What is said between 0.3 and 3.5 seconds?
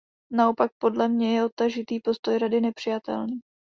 Naopak, podle mne je odtažitý postoj Rady nepřijatelný.